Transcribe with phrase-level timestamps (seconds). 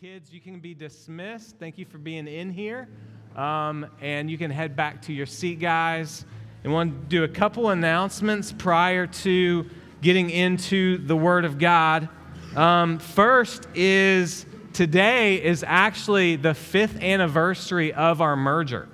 [0.00, 1.54] Kids, you can be dismissed.
[1.60, 2.88] Thank you for being in here.
[3.36, 6.24] Um, and you can head back to your seat, guys.
[6.64, 9.70] And want to do a couple announcements prior to
[10.02, 12.08] getting into the Word of God.
[12.56, 18.88] Um, first is today is actually the fifth anniversary of our merger.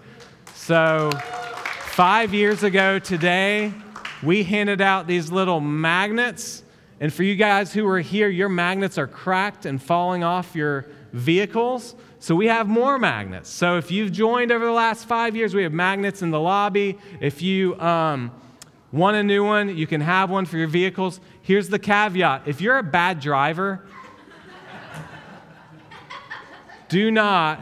[0.55, 1.13] So,
[1.93, 3.73] five years ago today,
[4.23, 6.63] we handed out these little magnets.
[7.01, 10.87] And for you guys who are here, your magnets are cracked and falling off your
[11.13, 11.95] vehicles.
[12.19, 13.49] So we have more magnets.
[13.49, 16.99] So if you've joined over the last five years, we have magnets in the lobby.
[17.19, 18.31] If you um,
[18.93, 21.21] want a new one, you can have one for your vehicles.
[21.41, 23.87] Here's the caveat if you're a bad driver,
[26.91, 27.61] do not,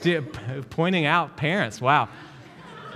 [0.00, 0.22] do,
[0.70, 2.08] pointing out parents, wow.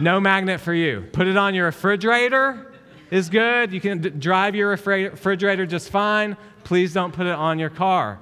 [0.01, 1.09] No magnet for you.
[1.13, 2.68] Put it on your refrigerator
[3.11, 3.73] is good.
[3.73, 6.37] You can d- drive your refrigerator just fine.
[6.65, 8.19] Please don't put it on your car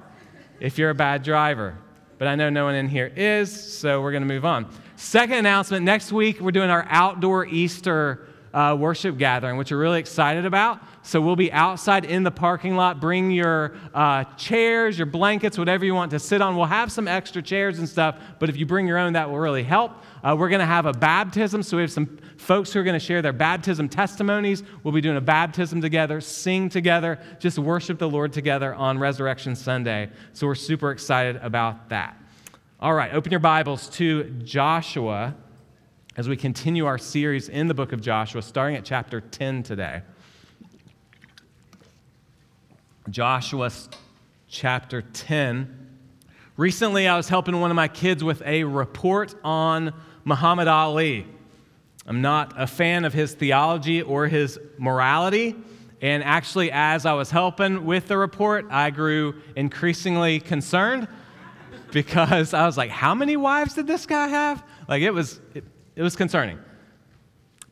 [0.59, 1.77] if you're a bad driver.
[2.17, 4.67] But I know no one in here is, so we're going to move on.
[4.95, 9.99] Second announcement next week, we're doing our outdoor Easter uh, worship gathering, which we're really
[9.99, 10.79] excited about.
[11.03, 12.99] So we'll be outside in the parking lot.
[12.99, 16.55] Bring your uh, chairs, your blankets, whatever you want to sit on.
[16.55, 19.37] We'll have some extra chairs and stuff, but if you bring your own, that will
[19.37, 19.91] really help.
[20.23, 22.99] Uh, we're going to have a baptism, so we have some folks who are going
[22.99, 24.63] to share their baptism testimonies.
[24.81, 29.55] We'll be doing a baptism together, sing together, just worship the Lord together on Resurrection
[29.55, 30.09] Sunday.
[30.33, 32.19] So we're super excited about that.
[32.79, 35.35] All right, open your Bibles to Joshua
[36.17, 40.01] as we continue our series in the book of Joshua, starting at chapter 10 today.
[43.07, 43.71] Joshua
[44.47, 45.89] chapter 10.
[46.57, 49.93] Recently, I was helping one of my kids with a report on
[50.25, 51.27] Muhammad Ali.
[52.07, 55.55] I'm not a fan of his theology or his morality.
[56.01, 61.07] And actually, as I was helping with the report, I grew increasingly concerned
[61.91, 64.63] because I was like, how many wives did this guy have?
[64.87, 65.63] Like, it was, it,
[65.97, 66.59] it was concerning.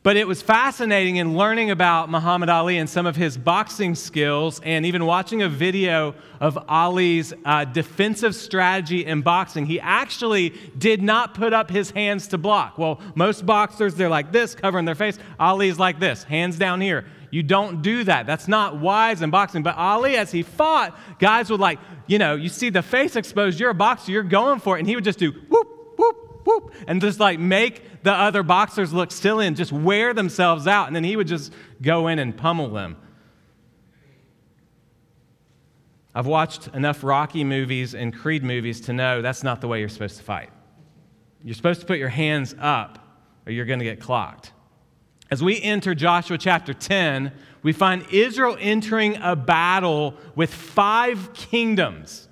[0.01, 4.61] But it was fascinating in learning about Muhammad Ali and some of his boxing skills,
[4.63, 9.65] and even watching a video of Ali's uh, defensive strategy in boxing.
[9.65, 12.77] He actually did not put up his hands to block.
[12.77, 15.17] Well, most boxers, they're like this, covering their face.
[15.39, 17.05] Ali's like this, hands down here.
[17.31, 18.25] You don't do that.
[18.25, 19.63] That's not wise in boxing.
[19.63, 23.59] But Ali, as he fought, guys would like, you know, you see the face exposed,
[23.59, 24.81] you're a boxer, you're going for it.
[24.81, 28.93] And he would just do whoop, whoop, whoop, and just like make the other boxers
[28.93, 30.85] look silly and just wear themselves out.
[30.85, 31.51] And then he would just
[31.81, 32.97] go in and pummel them.
[36.13, 39.89] I've watched enough Rocky movies and Creed movies to know that's not the way you're
[39.89, 40.51] supposed to fight.
[41.43, 42.99] You're supposed to put your hands up
[43.47, 44.53] or you're going to get clocked.
[45.31, 47.31] As we enter Joshua chapter 10,
[47.63, 52.29] we find Israel entering a battle with five kingdoms.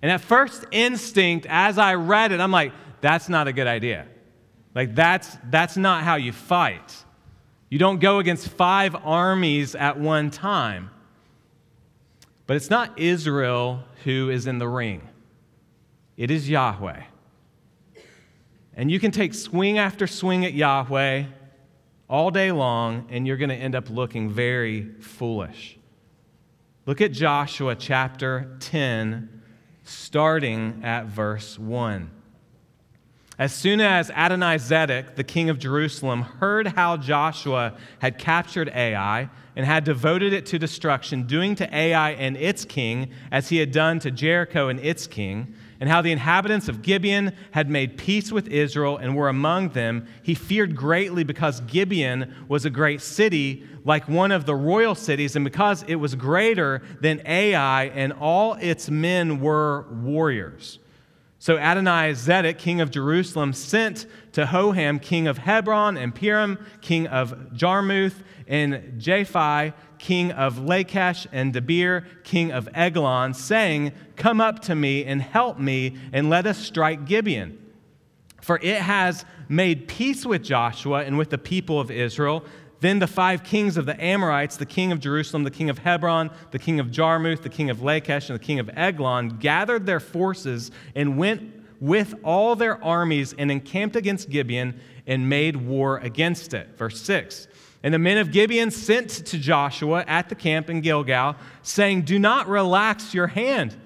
[0.00, 4.06] And at first instinct, as I read it, I'm like, that's not a good idea.
[4.74, 7.04] Like, that's, that's not how you fight.
[7.68, 10.90] You don't go against five armies at one time.
[12.46, 15.08] But it's not Israel who is in the ring,
[16.16, 17.04] it is Yahweh.
[18.74, 21.24] And you can take swing after swing at Yahweh
[22.08, 25.78] all day long, and you're going to end up looking very foolish.
[26.84, 29.42] Look at Joshua chapter 10,
[29.84, 32.10] starting at verse 1.
[33.38, 39.64] As soon as Adonizedek, the king of Jerusalem, heard how Joshua had captured Ai and
[39.64, 43.98] had devoted it to destruction, doing to Ai and its king as he had done
[44.00, 48.48] to Jericho and its king, and how the inhabitants of Gibeon had made peace with
[48.48, 54.08] Israel and were among them, he feared greatly because Gibeon was a great city, like
[54.08, 58.90] one of the royal cities, and because it was greater than Ai, and all its
[58.90, 60.78] men were warriors.
[61.42, 67.08] So Adonai Zedek, king of Jerusalem, sent to Hoham, king of Hebron, and Piram, king
[67.08, 74.60] of Jarmuth, and Japhia, king of Lachish, and Debir, king of Eglon, saying, Come up
[74.60, 77.58] to me and help me, and let us strike Gibeon.
[78.40, 82.44] For it has made peace with Joshua and with the people of Israel.
[82.82, 86.32] Then the five kings of the Amorites, the king of Jerusalem, the king of Hebron,
[86.50, 90.00] the king of Jarmuth, the king of Lachish, and the king of Eglon, gathered their
[90.00, 96.54] forces and went with all their armies and encamped against Gibeon and made war against
[96.54, 96.76] it.
[96.76, 97.46] Verse 6.
[97.84, 102.18] And the men of Gibeon sent to Joshua at the camp in Gilgal, saying, Do
[102.18, 103.76] not relax your hand.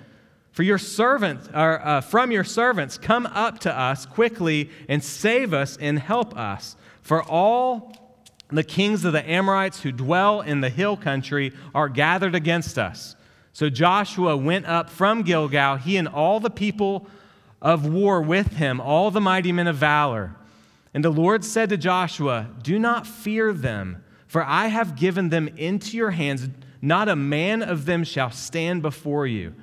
[0.53, 5.53] For your servants, or, uh, from your servants, come up to us quickly and save
[5.53, 6.77] us and help us.
[7.03, 8.06] For all
[8.49, 13.17] the kings of the Amorites who dwell in the hill country are gathered against us.
[13.53, 17.09] So Joshua went up from Gilgal, he and all the people
[17.61, 20.37] of war with him, all the mighty men of valor.
[20.95, 25.49] And the Lord said to Joshua, Do not fear them, for I have given them
[25.57, 26.49] into your hands.
[26.81, 29.55] Not a man of them shall stand before you.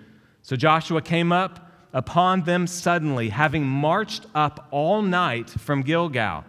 [0.42, 6.44] So Joshua came up upon them suddenly, having marched up all night from Gilgal.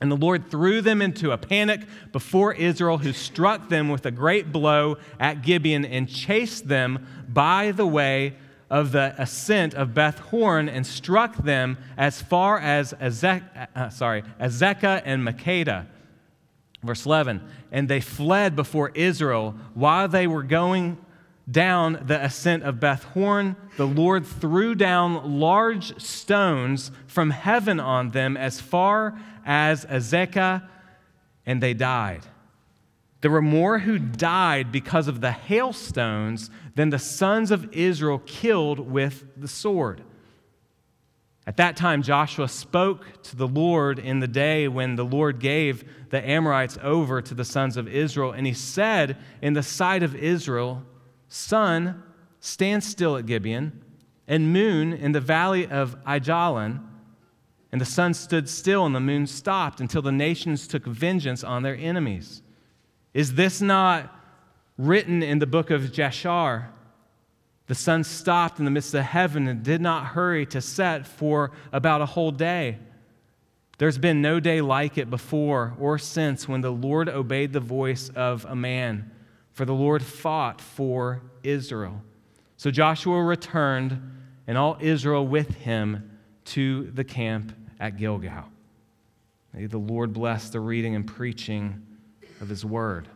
[0.00, 4.10] And the Lord threw them into a panic before Israel, who struck them with a
[4.10, 8.34] great blow at Gibeon and chased them by the way
[8.70, 13.42] of the ascent of Beth Horon and struck them as far as Azek,
[13.74, 15.86] uh, Azekah and Makkedah.
[16.82, 17.42] Verse 11,
[17.72, 20.96] and they fled before Israel while they were going
[21.50, 28.10] down the ascent of Beth Horon, the Lord threw down large stones from heaven on
[28.10, 30.62] them as far as Azekah,
[31.46, 32.22] and they died.
[33.20, 38.78] There were more who died because of the hailstones than the sons of Israel killed
[38.78, 40.02] with the sword.
[41.46, 45.84] At that time, Joshua spoke to the Lord in the day when the Lord gave
[46.10, 50.14] the Amorites over to the sons of Israel, and he said in the sight of
[50.14, 50.82] Israel,
[51.28, 52.02] Sun,
[52.40, 53.82] stand still at Gibeon,
[54.28, 56.86] and moon in the valley of Aijalon.
[57.72, 61.62] And the sun stood still, and the moon stopped until the nations took vengeance on
[61.62, 62.42] their enemies.
[63.14, 64.14] Is this not
[64.76, 66.66] written in the book of Jashar?
[67.66, 71.52] The sun stopped in the midst of heaven and did not hurry to set for
[71.72, 72.78] about a whole day.
[73.78, 78.10] There's been no day like it before or since when the Lord obeyed the voice
[78.10, 79.10] of a man
[79.52, 82.02] for the Lord fought for Israel.
[82.56, 84.00] So Joshua returned,
[84.46, 88.44] and all Israel with him to the camp at Gilgal.
[89.52, 91.84] May the Lord bless the reading and preaching
[92.40, 93.08] of his word.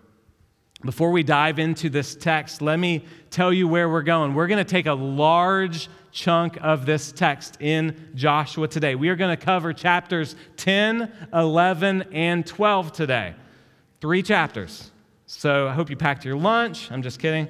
[0.85, 4.35] Before we dive into this text, let me tell you where we're going.
[4.35, 8.95] We're going to take a large chunk of this text in Joshua today.
[8.95, 13.35] We are going to cover chapters 10, 11, and 12 today.
[14.01, 14.91] Three chapters.
[15.27, 16.91] So I hope you packed your lunch.
[16.91, 17.49] I'm just kidding.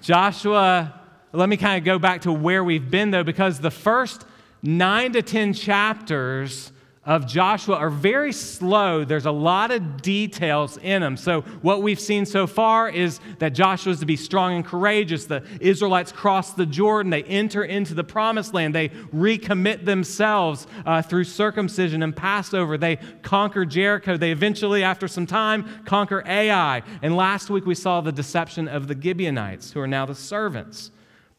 [0.00, 1.00] Joshua,
[1.32, 4.24] let me kind of go back to where we've been though, because the first
[4.62, 6.72] nine to 10 chapters
[7.04, 9.04] of Joshua are very slow.
[9.04, 11.16] There's a lot of details in them.
[11.16, 15.26] So, what we've seen so far is that Joshua is to be strong and courageous.
[15.26, 21.02] The Israelites cross the Jordan, they enter into the promised land, they recommit themselves uh,
[21.02, 22.78] through circumcision and Passover.
[22.78, 24.16] They conquer Jericho.
[24.16, 26.82] They eventually, after some time, conquer Ai.
[27.02, 30.92] And last week we saw the deception of the Gibeonites, who are now the servants.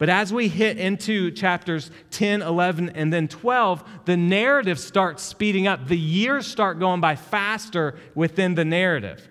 [0.04, 5.66] But as we hit into chapters 10, 11, and then 12, the narrative starts speeding
[5.66, 5.88] up.
[5.88, 9.26] The years start going by faster within the narrative.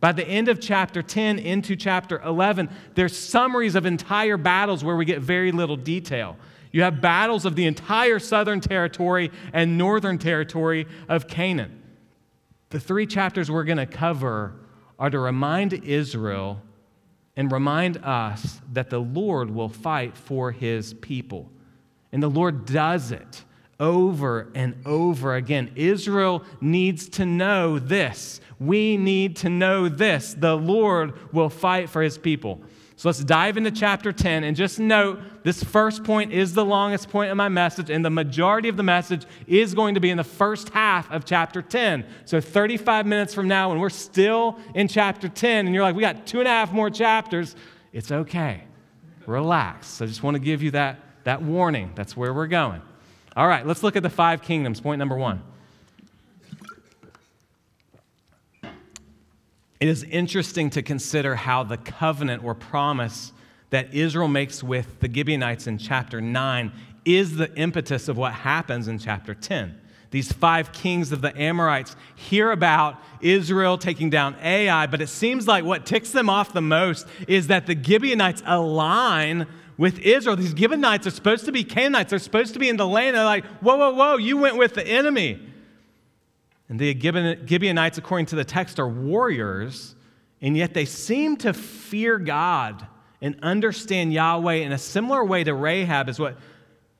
[0.00, 4.96] By the end of chapter 10 into chapter 11, there's summaries of entire battles where
[4.96, 6.36] we get very little detail.
[6.72, 11.82] You have battles of the entire southern territory and northern territory of Canaan.
[12.68, 14.52] The three chapters we're going to cover
[14.98, 16.60] are to remind Israel
[17.38, 21.48] and remind us that the Lord will fight for his people.
[22.10, 23.44] And the Lord does it
[23.78, 25.70] over and over again.
[25.76, 28.40] Israel needs to know this.
[28.58, 30.34] We need to know this.
[30.34, 32.60] The Lord will fight for his people.
[32.98, 37.08] So let's dive into chapter 10 and just note this first point is the longest
[37.08, 40.16] point of my message, and the majority of the message is going to be in
[40.16, 42.04] the first half of chapter 10.
[42.24, 46.00] So 35 minutes from now, when we're still in chapter 10, and you're like, we
[46.00, 47.54] got two and a half more chapters,
[47.92, 48.64] it's okay.
[49.26, 50.02] Relax.
[50.02, 51.92] I just want to give you that, that warning.
[51.94, 52.82] That's where we're going.
[53.36, 54.80] All right, let's look at the five kingdoms.
[54.80, 55.40] Point number one.
[59.80, 63.32] It is interesting to consider how the covenant or promise
[63.70, 66.72] that Israel makes with the Gibeonites in chapter 9
[67.04, 69.80] is the impetus of what happens in chapter 10.
[70.10, 75.46] These five kings of the Amorites hear about Israel taking down Ai, but it seems
[75.46, 80.34] like what ticks them off the most is that the Gibeonites align with Israel.
[80.34, 83.16] These Gibeonites are supposed to be Canaanites, they're supposed to be in the land.
[83.16, 85.40] They're like, whoa, whoa, whoa, you went with the enemy.
[86.68, 89.94] And the Gibeonites, according to the text, are warriors,
[90.42, 92.86] and yet they seem to fear God
[93.20, 96.36] and understand Yahweh in a similar way to Rahab, is what,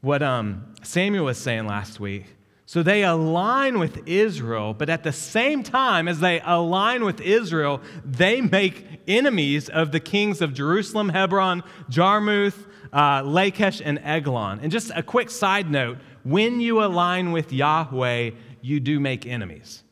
[0.01, 2.25] what um, Samuel was saying last week.
[2.67, 7.81] So they align with Israel, but at the same time as they align with Israel,
[8.05, 14.61] they make enemies of the kings of Jerusalem, Hebron, Jarmuth, uh, Lachish, and Eglon.
[14.61, 19.83] And just a quick side note when you align with Yahweh, you do make enemies.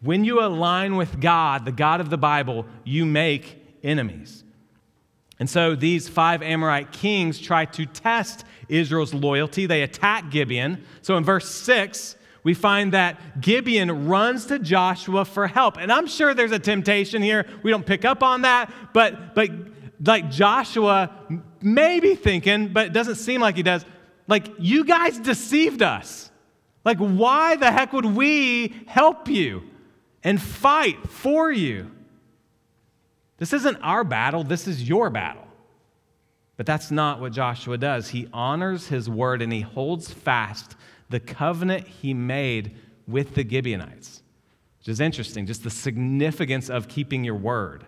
[0.00, 4.44] When you align with God, the God of the Bible, you make enemies.
[5.38, 9.66] And so these five Amorite kings try to test Israel's loyalty.
[9.66, 10.84] They attack Gibeon.
[11.02, 15.76] So in verse 6, we find that Gibeon runs to Joshua for help.
[15.78, 17.46] And I'm sure there's a temptation here.
[17.62, 19.50] We don't pick up on that, but but
[20.04, 21.10] like Joshua
[21.60, 23.84] may be thinking, but it doesn't seem like he does,
[24.26, 26.29] like you guys deceived us.
[26.84, 29.62] Like why the heck would we help you
[30.22, 31.90] and fight for you?
[33.38, 35.46] This isn't our battle, this is your battle.
[36.56, 38.08] But that's not what Joshua does.
[38.10, 40.76] He honors his word and he holds fast
[41.08, 42.76] the covenant he made
[43.08, 44.22] with the Gibeonites,
[44.78, 47.86] which is interesting, just the significance of keeping your word.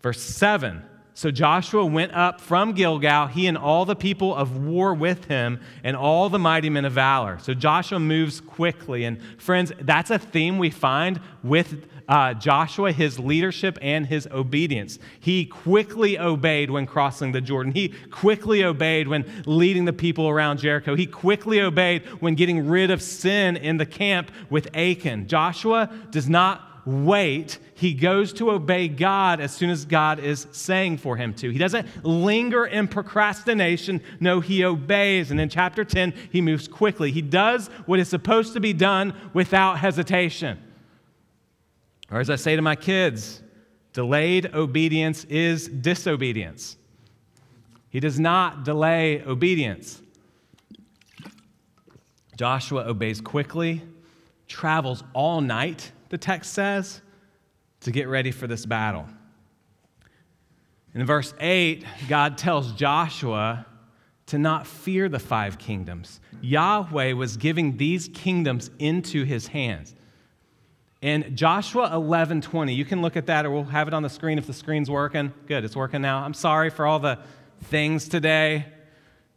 [0.00, 0.84] Verse 7
[1.16, 5.60] So Joshua went up from Gilgal, he and all the people of war with him,
[5.82, 7.38] and all the mighty men of valor.
[7.40, 9.04] So Joshua moves quickly.
[9.04, 14.98] And friends, that's a theme we find with uh, Joshua, his leadership and his obedience.
[15.18, 17.72] He quickly obeyed when crossing the Jordan.
[17.72, 20.94] He quickly obeyed when leading the people around Jericho.
[20.94, 25.28] He quickly obeyed when getting rid of sin in the camp with Achan.
[25.28, 27.58] Joshua does not wait.
[27.78, 31.50] He goes to obey God as soon as God is saying for him to.
[31.50, 34.00] He doesn't linger in procrastination.
[34.18, 35.30] No, he obeys.
[35.30, 37.12] And in chapter 10, he moves quickly.
[37.12, 40.58] He does what is supposed to be done without hesitation.
[42.10, 43.42] Or as I say to my kids,
[43.92, 46.78] delayed obedience is disobedience.
[47.90, 50.00] He does not delay obedience.
[52.38, 53.82] Joshua obeys quickly,
[54.48, 57.02] travels all night, the text says,
[57.86, 59.06] to get ready for this battle.
[60.92, 63.64] In verse 8, God tells Joshua
[64.26, 66.18] to not fear the five kingdoms.
[66.40, 69.94] Yahweh was giving these kingdoms into his hands.
[71.00, 74.10] In Joshua 11 20, you can look at that or we'll have it on the
[74.10, 75.32] screen if the screen's working.
[75.46, 76.24] Good, it's working now.
[76.24, 77.20] I'm sorry for all the
[77.66, 78.66] things today.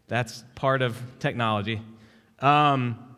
[0.08, 1.84] That's part of technology.
[2.40, 3.09] Um,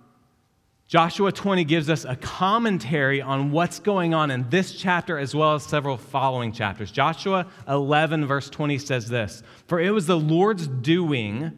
[0.92, 5.56] Joshua 20 gives us a commentary on what's going on in this chapter as well
[5.56, 6.92] as several following chapters.
[6.92, 11.58] Joshua 11, verse 20 says this For it was the Lord's doing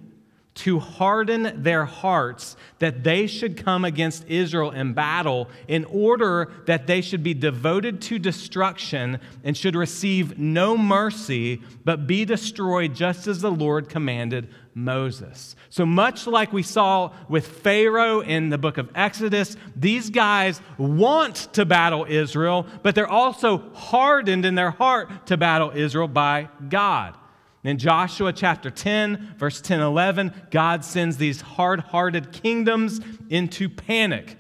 [0.54, 6.86] to harden their hearts that they should come against Israel in battle in order that
[6.86, 13.26] they should be devoted to destruction and should receive no mercy but be destroyed just
[13.26, 15.56] as the Lord commanded Moses.
[15.70, 21.36] So much like we saw with Pharaoh in the book of Exodus, these guys want
[21.54, 27.16] to battle Israel, but they're also hardened in their heart to battle Israel by God.
[27.64, 33.00] In Joshua chapter 10, verse 10 11, God sends these hard hearted kingdoms
[33.30, 34.38] into panic.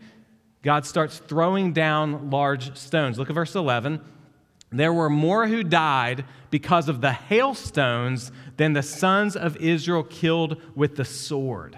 [0.61, 3.17] God starts throwing down large stones.
[3.17, 4.01] Look at verse 11.
[4.71, 10.61] There were more who died because of the hailstones than the sons of Israel killed
[10.75, 11.77] with the sword.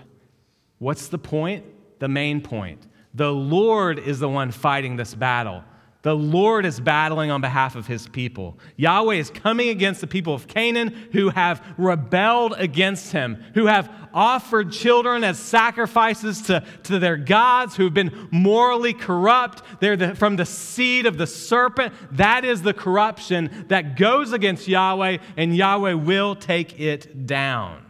[0.79, 1.65] What's the point?
[1.99, 2.85] The main point.
[3.13, 5.63] The Lord is the one fighting this battle.
[6.05, 8.59] The Lord is battling on behalf of his people.
[8.75, 13.91] Yahweh is coming against the people of Canaan who have rebelled against him, who have
[14.13, 19.63] offered children as sacrifices to, to their gods, who have been morally corrupt.
[19.79, 21.91] They're the, from the seed of the serpent.
[22.11, 27.83] That is the corruption that goes against Yahweh, and Yahweh will take it down.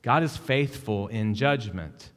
[0.00, 2.12] God is faithful in judgment.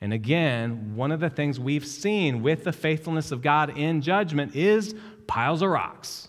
[0.00, 4.56] And again, one of the things we've seen with the faithfulness of God in judgment
[4.56, 4.94] is
[5.26, 6.28] piles of rocks.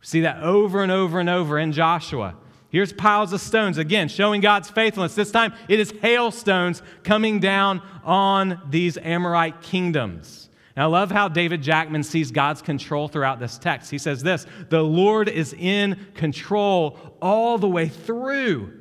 [0.00, 2.36] We see that over and over and over in Joshua.
[2.70, 5.14] Here's piles of stones, again, showing God's faithfulness.
[5.14, 10.44] This time it is hailstones coming down on these Amorite kingdoms.
[10.76, 13.92] I love how David Jackman sees God's control throughout this text.
[13.92, 18.72] He says this The Lord is in control all the way through,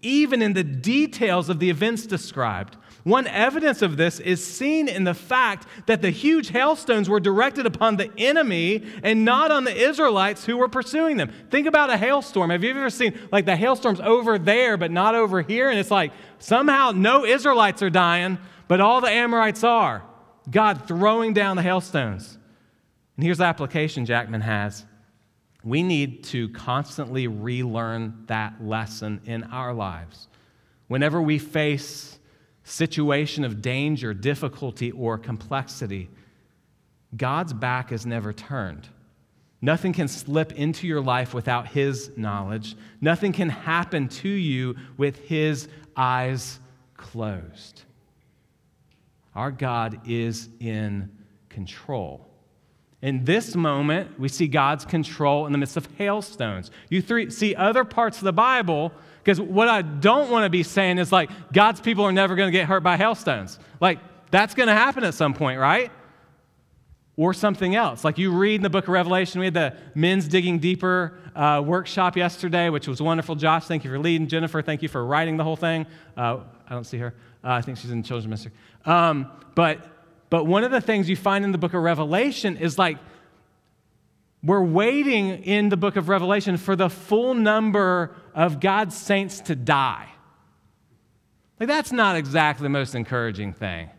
[0.00, 2.76] even in the details of the events described.
[3.04, 7.64] One evidence of this is seen in the fact that the huge hailstones were directed
[7.64, 11.32] upon the enemy and not on the Israelites who were pursuing them.
[11.50, 12.50] Think about a hailstorm.
[12.50, 15.70] Have you ever seen like the hailstorms over there but not over here?
[15.70, 18.38] And it's like somehow no Israelites are dying,
[18.68, 20.02] but all the Amorites are.
[20.50, 22.38] God throwing down the hailstones.
[23.16, 24.84] And here's the application Jackman has.
[25.64, 30.28] We need to constantly relearn that lesson in our lives.
[30.88, 32.18] Whenever we face
[32.70, 36.08] situation of danger, difficulty, or complexity,
[37.16, 38.88] God's back is never turned.
[39.62, 42.76] Nothing can slip into your life without His knowledge.
[43.00, 46.58] Nothing can happen to you with His eyes
[46.96, 47.82] closed.
[49.34, 51.10] Our God is in
[51.48, 52.26] control.
[53.02, 56.70] In this moment, we see God's control in the midst of hailstones.
[56.88, 60.62] You three, see other parts of the Bible, because what I don't want to be
[60.62, 63.58] saying is like God's people are never going to get hurt by hailstones.
[63.80, 63.98] Like,
[64.30, 65.90] that's going to happen at some point, right?
[67.16, 68.04] Or something else.
[68.04, 71.62] Like you read in the book of Revelation, we had the men's digging deeper uh,
[71.64, 73.34] workshop yesterday, which was wonderful.
[73.34, 74.28] Josh, thank you for leading.
[74.28, 75.86] Jennifer, thank you for writing the whole thing.
[76.16, 77.14] Uh, I don't see her.
[77.44, 78.52] Uh, I think she's in children's ministry.
[78.84, 79.86] Um, but
[80.30, 82.98] but one of the things you find in the book of Revelation is like
[84.42, 89.56] we're waiting in the book of Revelation for the full number of God's saints to
[89.56, 90.08] die.
[91.58, 93.90] Like, that's not exactly the most encouraging thing.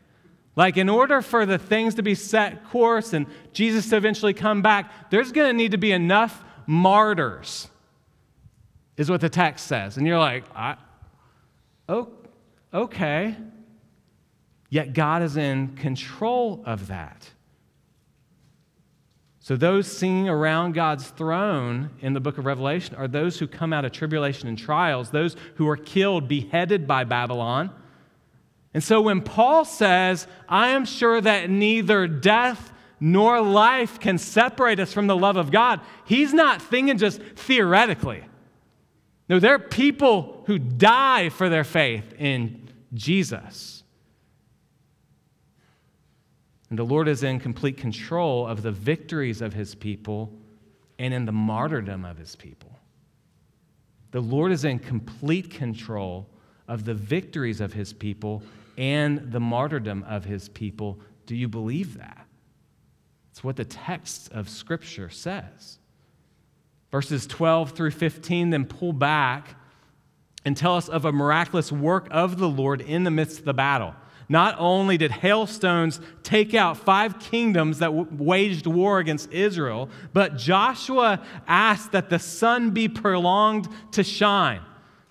[0.56, 4.62] Like, in order for the things to be set course and Jesus to eventually come
[4.62, 7.70] back, there's going to need to be enough martyrs,
[8.98, 9.98] is what the text says.
[9.98, 10.44] And you're like,
[11.88, 12.10] oh,
[12.74, 13.36] okay.
[14.70, 17.30] Yet God is in control of that.
[19.44, 23.74] So, those singing around God's throne in the book of Revelation are those who come
[23.74, 27.72] out of tribulation and trials, those who are killed, beheaded by Babylon.
[28.76, 34.80] And so, when Paul says, I am sure that neither death nor life can separate
[34.80, 38.24] us from the love of God, he's not thinking just theoretically.
[39.28, 43.81] No, there are people who die for their faith in Jesus.
[46.72, 50.32] And the Lord is in complete control of the victories of his people
[50.98, 52.80] and in the martyrdom of his people.
[54.12, 56.30] The Lord is in complete control
[56.70, 58.42] of the victories of his people
[58.78, 60.98] and the martyrdom of his people.
[61.25, 62.25] Do you believe that?
[63.32, 65.78] It's what the text of Scripture says.
[66.90, 69.56] Verses 12 through 15 then pull back
[70.46, 73.54] and tell us of a miraculous work of the Lord in the midst of the
[73.54, 73.94] battle.
[74.30, 80.38] Not only did hailstones take out five kingdoms that w- waged war against Israel, but
[80.38, 84.62] Joshua asked that the sun be prolonged to shine.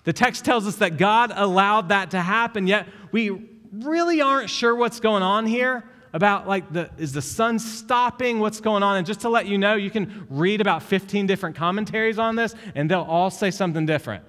[0.03, 4.75] The text tells us that God allowed that to happen, yet we really aren't sure
[4.75, 8.39] what's going on here about like the is the sun stopping?
[8.39, 8.97] What's going on?
[8.97, 12.53] And just to let you know you can read about 15 different commentaries on this
[12.75, 14.23] and they'll all say something different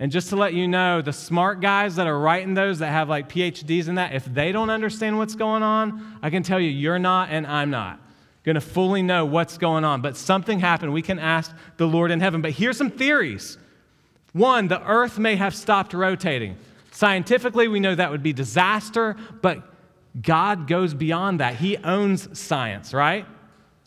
[0.00, 3.08] and just to let you know, the smart guys that are writing those that have
[3.08, 6.70] like PhDs in that, if they don't understand what's going on, I can tell you,
[6.70, 8.00] you're not and I'm not
[8.44, 10.00] going to fully know what's going on.
[10.00, 10.92] But something happened.
[10.92, 12.40] We can ask the Lord in heaven.
[12.40, 13.58] But here's some theories.
[14.32, 16.56] One, the earth may have stopped rotating.
[16.90, 19.62] Scientifically, we know that would be disaster, but
[20.22, 21.56] God goes beyond that.
[21.56, 23.26] He owns science, right?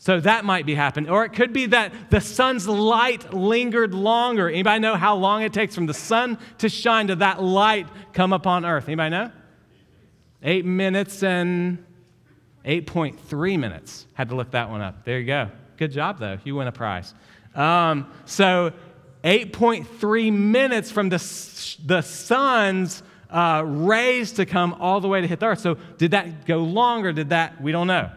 [0.02, 1.08] So that might be happening.
[1.08, 4.48] Or it could be that the sun's light lingered longer.
[4.48, 8.32] Anybody know how long it takes from the sun to shine to that light come
[8.32, 8.88] upon earth?
[8.88, 9.30] Anybody know?
[10.42, 11.84] Eight minutes and
[12.64, 14.08] 8.3 minutes.
[14.14, 15.04] Had to look that one up.
[15.04, 15.52] There you go.
[15.76, 16.36] Good job, though.
[16.42, 17.14] You win a prize.
[17.54, 18.72] Um, so
[19.22, 21.18] 8.3 minutes from the,
[21.86, 25.60] the sun's uh, rays to come all the way to hit the earth.
[25.60, 27.12] So did that go longer?
[27.12, 27.62] Did that?
[27.62, 28.10] We don't know.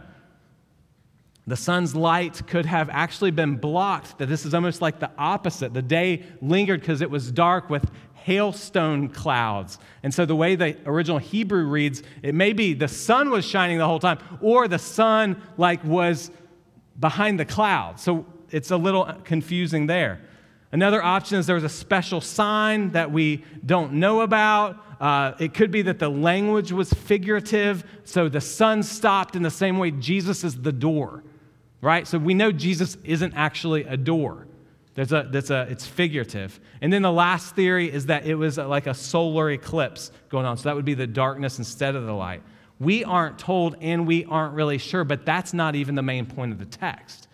[1.48, 5.74] The sun's light could have actually been blocked, that this is almost like the opposite.
[5.74, 9.78] The day lingered because it was dark with hailstone clouds.
[10.02, 13.78] And so the way the original Hebrew reads, it may be the sun was shining
[13.78, 16.32] the whole time, or the sun like was
[17.00, 18.02] behind the clouds.
[18.02, 20.22] So it's a little confusing there.
[20.72, 24.78] Another option is there was a special sign that we don't know about.
[25.00, 29.52] Uh, it could be that the language was figurative, so the sun stopped in the
[29.52, 31.24] same way Jesus is the door
[31.82, 32.08] right?
[32.08, 34.48] So we know Jesus isn't actually a door.
[34.96, 36.60] There's a, that's a, it's figurative.
[36.82, 40.58] And then the last theory is that it was like a solar eclipse going on.
[40.58, 42.42] So that would be the darkness instead of the light.
[42.80, 46.54] We aren't told and we aren't really sure, but that's not even the main point
[46.54, 47.28] of the text.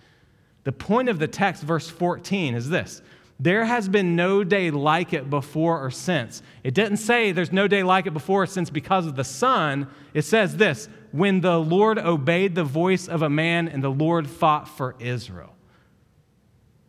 [0.64, 3.02] The point of the text, verse 14, is this
[3.40, 6.42] There has been no day like it before or since.
[6.64, 9.88] It didn't say there's no day like it before or since because of the sun.
[10.14, 14.30] It says this when the Lord obeyed the voice of a man and the Lord
[14.30, 15.56] fought for Israel.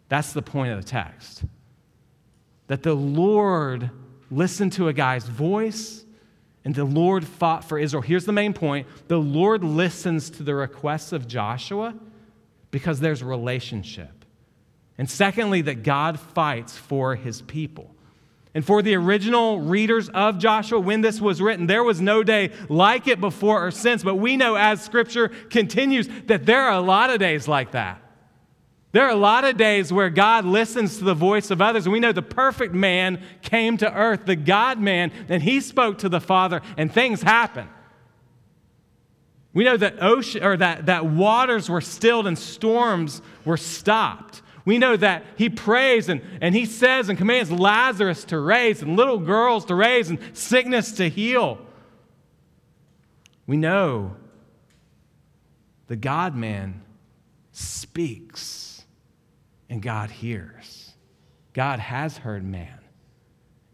[0.09, 1.45] That's the point of the text.
[2.67, 3.91] That the Lord
[4.31, 6.05] listened to a guy's voice
[6.65, 8.03] and the Lord fought for Israel.
[8.03, 11.95] Here's the main point the Lord listens to the requests of Joshua
[12.71, 14.25] because there's relationship.
[14.99, 17.95] And secondly, that God fights for his people.
[18.55, 22.51] And for the original readers of Joshua, when this was written, there was no day
[22.69, 24.03] like it before or since.
[24.03, 28.03] But we know as Scripture continues that there are a lot of days like that.
[28.93, 31.89] There are a lot of days where God listens to the voice of others.
[31.89, 36.11] We know the perfect man came to earth, the God man, and he spoke to
[36.11, 37.71] the Father, and things happen.
[39.55, 44.43] We know that ocean or that, that waters were stilled and storms were stopped.
[44.65, 48.97] We know that he prays and, and he says and commands Lazarus to raise and
[48.97, 51.59] little girls to raise and sickness to heal.
[53.47, 54.17] We know
[55.89, 56.83] the God man
[57.51, 58.85] speaks
[59.69, 60.93] and God hears.
[61.53, 62.79] God has heard man.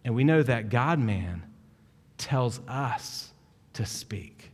[0.05, 1.43] And we know that God man
[2.17, 3.33] tells us
[3.75, 4.51] to speak.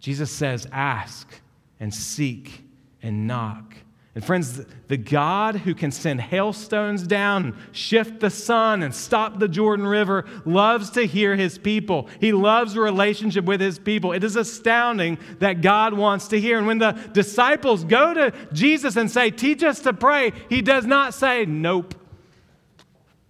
[0.00, 1.40] Jesus says, Ask
[1.80, 2.64] and seek
[3.02, 3.76] and knock.
[4.16, 9.46] And friends, the God who can send hailstones down, shift the sun, and stop the
[9.46, 12.08] Jordan River loves to hear his people.
[12.18, 14.12] He loves relationship with his people.
[14.12, 16.56] It is astounding that God wants to hear.
[16.56, 20.86] And when the disciples go to Jesus and say, Teach us to pray, he does
[20.86, 21.94] not say, Nope.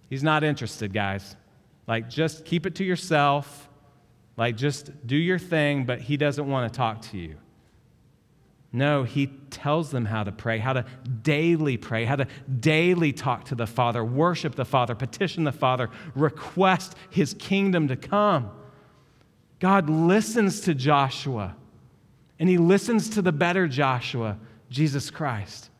[0.09, 1.35] He's not interested, guys.
[1.85, 3.67] Like, just keep it to yourself.
[4.37, 7.35] Like, just do your thing, but he doesn't want to talk to you.
[8.77, 10.85] No, he tells them how to pray, how to
[11.23, 12.27] daily pray, how to
[12.59, 17.95] daily talk to the Father, worship the Father, petition the Father, request his kingdom to
[17.95, 18.51] come.
[19.59, 21.55] God listens to Joshua,
[22.37, 24.37] and he listens to the better Joshua,
[24.69, 25.71] Jesus Christ.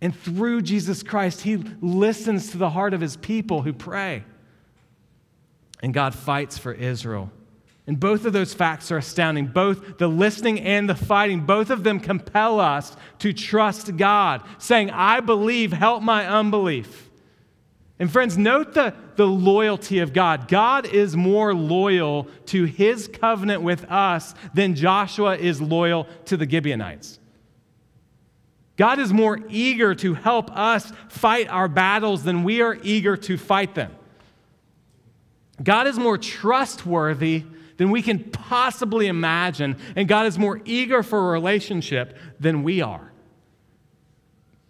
[0.00, 4.24] And through Jesus Christ, he listens to the heart of his people who pray.
[5.80, 7.30] And God fights for Israel.
[7.86, 9.46] And both of those facts are astounding.
[9.46, 14.90] Both the listening and the fighting, both of them compel us to trust God, saying,
[14.90, 17.08] I believe, help my unbelief.
[17.98, 20.48] And friends, note the, the loyalty of God.
[20.48, 26.48] God is more loyal to his covenant with us than Joshua is loyal to the
[26.48, 27.20] Gibeonites.
[28.76, 33.38] God is more eager to help us fight our battles than we are eager to
[33.38, 33.94] fight them.
[35.62, 37.44] God is more trustworthy
[37.76, 42.80] than we can possibly imagine, and God is more eager for a relationship than we
[42.80, 43.12] are.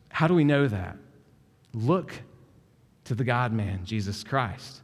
[0.08, 0.96] How do we know that?
[1.72, 2.12] Look
[3.04, 4.80] to the God man, Jesus Christ.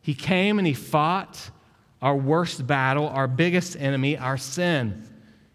[0.00, 1.50] He came and he fought
[2.02, 5.08] our worst battle, our biggest enemy, our sin.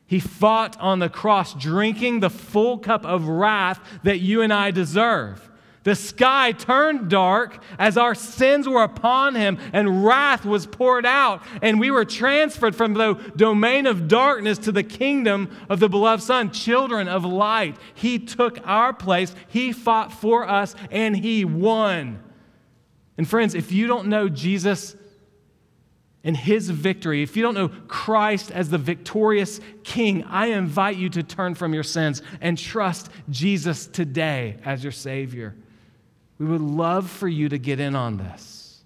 [0.07, 4.71] He fought on the cross, drinking the full cup of wrath that you and I
[4.71, 5.48] deserve.
[5.83, 11.41] The sky turned dark as our sins were upon him, and wrath was poured out.
[11.61, 16.21] And we were transferred from the domain of darkness to the kingdom of the beloved
[16.21, 17.77] Son, children of light.
[17.93, 22.23] He took our place, he fought for us, and he won.
[23.17, 24.97] And friends, if you don't know Jesus
[26.25, 31.09] and his victory, if you don't know Christ as the victorious King, I invite you
[31.11, 35.55] to turn from your sins and trust Jesus today as your Savior.
[36.39, 38.81] We would love for you to get in on this.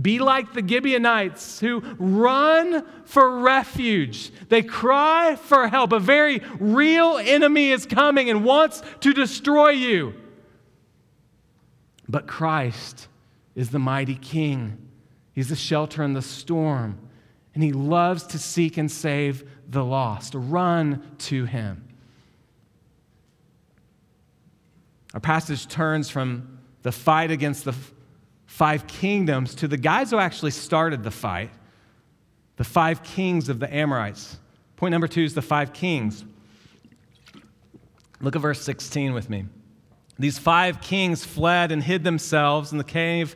[0.00, 4.30] Be like the Gibeonites who run for refuge.
[4.48, 5.92] They cry for help.
[5.92, 10.14] A very real enemy is coming and wants to destroy you.
[12.08, 13.08] But Christ
[13.54, 14.78] is the mighty King.
[15.34, 16.98] He's the shelter in the storm,
[17.54, 20.34] and He loves to seek and save the lost.
[20.34, 21.86] Run to Him.
[25.12, 26.51] Our passage turns from
[26.82, 27.74] the fight against the
[28.46, 31.50] five kingdoms to the guys who actually started the fight,
[32.56, 34.38] the five kings of the Amorites.
[34.76, 36.24] Point number two is the five kings.
[38.20, 39.46] Look at verse 16 with me.
[40.18, 43.34] These five kings fled and hid themselves in the cave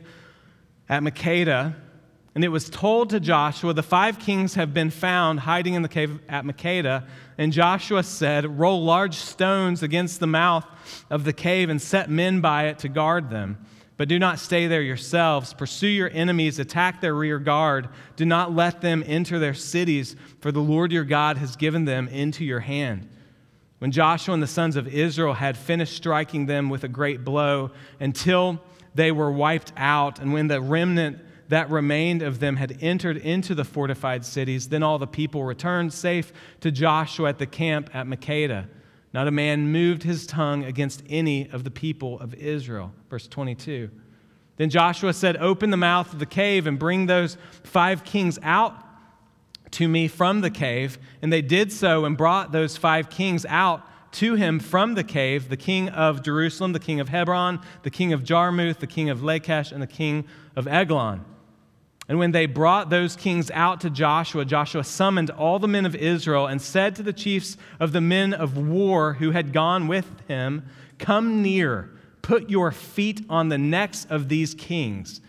[0.87, 1.75] at Makkedah.
[2.37, 5.89] And it was told to Joshua, The five kings have been found hiding in the
[5.89, 7.03] cave at Makkedah.
[7.39, 10.63] And Joshua said, Roll large stones against the mouth
[11.09, 13.57] of the cave and set men by it to guard them.
[13.97, 15.55] But do not stay there yourselves.
[15.55, 17.89] Pursue your enemies, attack their rear guard.
[18.17, 22.07] Do not let them enter their cities, for the Lord your God has given them
[22.07, 23.09] into your hand.
[23.79, 27.71] When Joshua and the sons of Israel had finished striking them with a great blow
[27.99, 28.61] until
[28.93, 31.17] they were wiped out, and when the remnant
[31.49, 35.93] that remained of them had entered into the fortified cities, then all the people returned
[35.93, 38.67] safe to Joshua at the camp at Makkedah.
[39.13, 42.93] Not a man moved his tongue against any of the people of Israel.
[43.09, 43.89] Verse 22.
[44.57, 48.75] Then Joshua said, Open the mouth of the cave and bring those five kings out
[49.71, 50.97] to me from the cave.
[51.21, 53.83] And they did so and brought those five kings out
[54.13, 58.13] to him from the cave the king of Jerusalem, the king of Hebron, the king
[58.13, 61.23] of Jarmuth, the king of Lachish, and the king of Eglon.
[62.09, 65.95] And when they brought those kings out to Joshua, Joshua summoned all the men of
[65.95, 70.07] Israel and said to the chiefs of the men of war who had gone with
[70.27, 70.65] him,
[70.99, 71.91] Come near,
[72.21, 75.19] put your feet on the necks of these kings.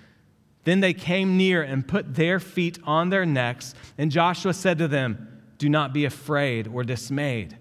[0.64, 3.74] Then they came near and put their feet on their necks.
[3.96, 7.56] And Joshua said to them, Do not be afraid or dismayed.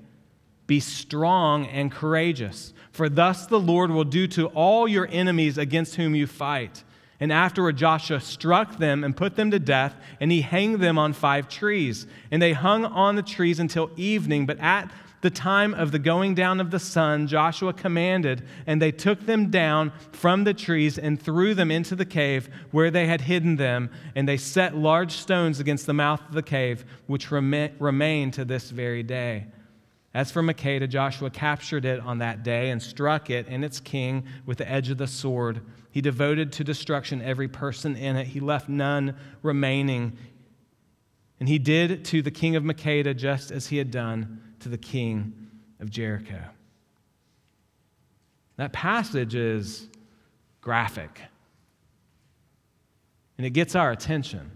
[0.68, 5.96] Be strong and courageous, for thus the Lord will do to all your enemies against
[5.96, 6.84] whom you fight.
[7.20, 11.14] And afterward, Joshua struck them and put them to death, and he hanged them on
[11.14, 12.06] five trees.
[12.30, 14.46] And they hung on the trees until evening.
[14.46, 18.92] But at the time of the going down of the sun, Joshua commanded, and they
[18.92, 23.22] took them down from the trees and threw them into the cave where they had
[23.22, 23.90] hidden them.
[24.16, 28.70] And they set large stones against the mouth of the cave, which remain to this
[28.70, 29.48] very day.
[30.18, 34.24] As for Makkedah, Joshua captured it on that day and struck it and its king
[34.48, 35.62] with the edge of the sword.
[35.92, 40.18] He devoted to destruction every person in it, he left none remaining.
[41.40, 44.78] And he did to the king of Makkedah just as he had done to the
[44.80, 45.50] king
[45.80, 46.42] of Jericho.
[48.56, 49.88] That passage is
[50.62, 51.22] graphic,
[53.38, 54.50] and it gets our attention.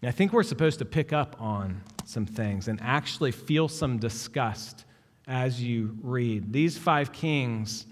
[0.00, 3.98] And I think we're supposed to pick up on some things and actually feel some
[3.98, 4.84] disgust
[5.26, 6.52] as you read.
[6.52, 7.86] These five kings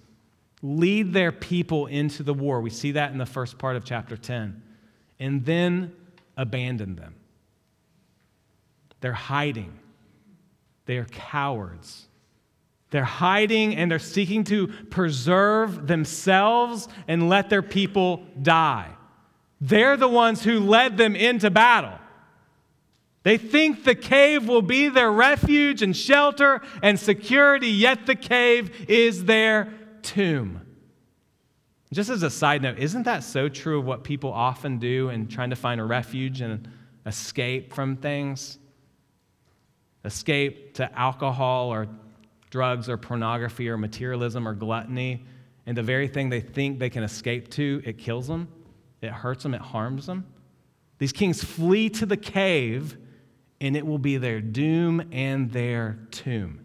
[0.61, 2.61] lead their people into the war.
[2.61, 4.61] We see that in the first part of chapter 10,
[5.21, 5.93] and then
[6.37, 7.15] abandon them.
[9.01, 9.79] They're hiding,
[10.87, 12.07] they are cowards.
[12.91, 18.89] They're hiding and they're seeking to preserve themselves and let their people die.
[19.61, 21.99] They're the ones who led them into battle.
[23.23, 28.87] They think the cave will be their refuge and shelter and security, yet the cave
[28.89, 30.63] is their tomb.
[31.93, 35.27] Just as a side note, isn't that so true of what people often do in
[35.27, 36.69] trying to find a refuge and
[37.07, 38.59] escape from things?
[40.05, 41.89] Escape to alcohol or
[42.51, 45.25] drugs or pornography or materialism or gluttony.
[45.67, 48.49] And the very thing they think they can escape to, it kills them.
[49.01, 50.27] It hurts them, it harms them.
[50.99, 52.97] These kings flee to the cave,
[53.61, 56.65] and it will be their doom and their tomb.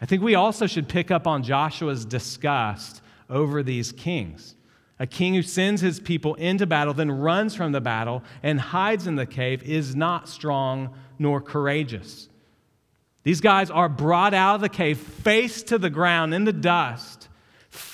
[0.00, 4.54] I think we also should pick up on Joshua's disgust over these kings.
[5.00, 9.06] A king who sends his people into battle, then runs from the battle and hides
[9.06, 12.28] in the cave, is not strong nor courageous.
[13.24, 17.17] These guys are brought out of the cave, face to the ground in the dust,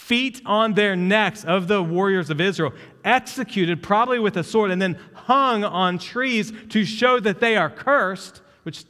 [0.05, 4.81] feet on their necks of the warriors of Israel, executed probably with a sword, and
[4.81, 8.85] then hung on trees to show that they are cursed, which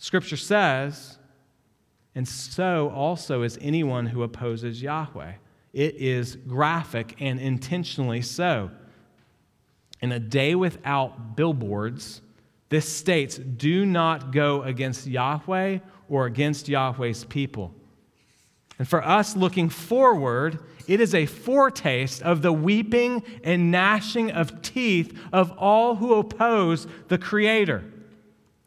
[0.00, 1.18] scripture says.
[2.14, 5.34] And so also is anyone who opposes Yahweh.
[5.74, 8.70] It is graphic and intentionally so.
[10.00, 12.22] In a day without billboards,
[12.70, 17.74] this states do not go against Yahweh or against Yahweh's people.
[18.78, 24.62] And for us looking forward, it is a foretaste of the weeping and gnashing of
[24.62, 27.84] teeth of all who oppose the Creator.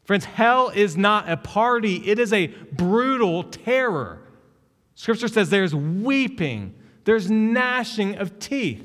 [0.04, 4.22] Friends, hell is not a party, it is a brutal terror.
[4.94, 8.84] Scripture says there's weeping, there's gnashing of teeth.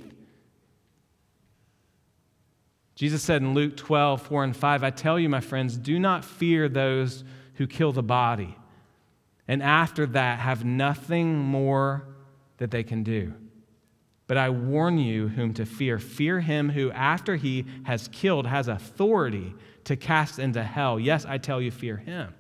[2.96, 6.24] Jesus said in Luke 12, 4 and 5, I tell you, my friends, do not
[6.24, 7.24] fear those
[7.56, 8.56] who kill the body
[9.48, 12.06] and after that have nothing more
[12.58, 13.34] that they can do.
[14.28, 16.00] But I warn you whom to fear.
[16.00, 19.54] Fear him who, after he has killed, has authority
[19.84, 21.00] to cast into hell.
[21.00, 22.34] Yes, I tell you, fear him.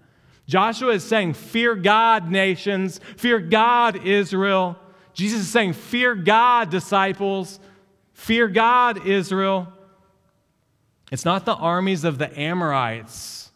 [0.47, 2.99] Joshua is saying, Fear God, nations.
[3.17, 4.77] Fear God, Israel.
[5.13, 7.59] Jesus is saying, Fear God, disciples.
[8.13, 9.67] Fear God, Israel.
[11.11, 13.51] It's not the armies of the Amorites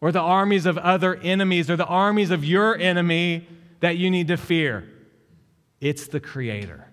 [0.00, 3.46] or the armies of other enemies or the armies of your enemy
[3.80, 4.88] that you need to fear.
[5.80, 6.86] It's the Creator,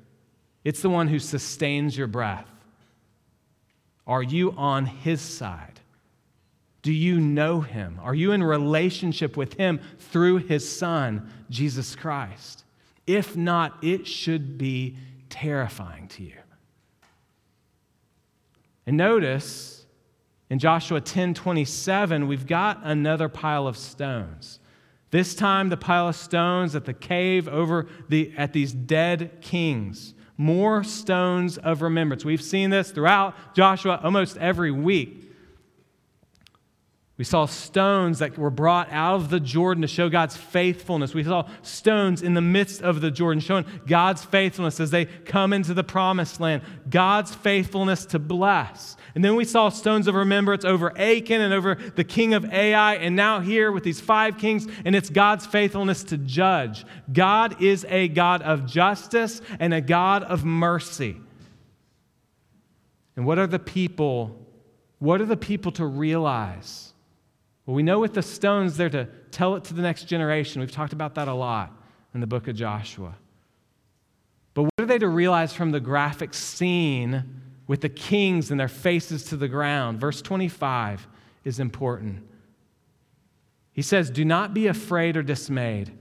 [0.64, 2.50] it's the one who sustains your breath.
[4.08, 5.80] Are you on His side?
[6.84, 8.00] Do you know Him?
[8.04, 12.64] Are you in relationship with Him through His Son, Jesus Christ?
[13.08, 14.98] If not, it should be
[15.30, 16.38] terrifying to you.
[18.86, 19.75] And notice,
[20.50, 24.60] in Joshua 10 27, we've got another pile of stones.
[25.12, 30.14] This time, the pile of stones at the cave over the, at these dead kings.
[30.38, 32.26] More stones of remembrance.
[32.26, 35.26] We've seen this throughout Joshua almost every week.
[37.18, 41.14] We saw stones that were brought out of the Jordan to show God's faithfulness.
[41.14, 45.54] We saw stones in the midst of the Jordan showing God's faithfulness as they come
[45.54, 48.98] into the promised land, God's faithfulness to bless.
[49.16, 52.96] And then we saw stones of remembrance over Achan and over the king of Ai,
[52.96, 56.86] and now here with these five kings, and it's God's faithfulness to judge.
[57.12, 61.16] God is a God of justice and a God of mercy.
[63.16, 64.46] And what are the people
[65.00, 66.94] What are the people to realize?
[67.66, 70.62] Well, we know with the stones, they're to tell it to the next generation.
[70.62, 71.74] We've talked about that a lot
[72.14, 73.16] in the book of Joshua.
[74.54, 78.68] But what are they to realize from the graphic scene with the kings and their
[78.68, 80.00] faces to the ground?
[80.00, 81.08] Verse 25
[81.44, 82.24] is important.
[83.72, 85.92] He says, Do not be afraid or dismayed.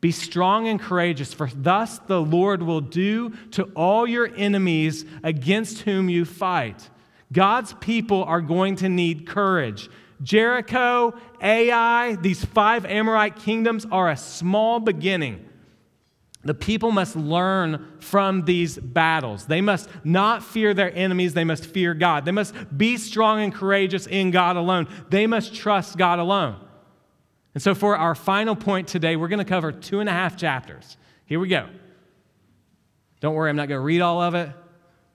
[0.00, 5.80] Be strong and courageous, for thus the Lord will do to all your enemies against
[5.80, 6.88] whom you fight.
[7.32, 9.90] God's people are going to need courage.
[10.22, 15.46] Jericho, Ai, these five Amorite kingdoms are a small beginning.
[16.42, 19.44] The people must learn from these battles.
[19.44, 22.24] They must not fear their enemies, they must fear God.
[22.24, 24.88] They must be strong and courageous in God alone.
[25.10, 26.58] They must trust God alone.
[27.52, 30.36] And so, for our final point today, we're going to cover two and a half
[30.36, 30.96] chapters.
[31.26, 31.68] Here we go.
[33.20, 34.50] Don't worry, I'm not going to read all of it.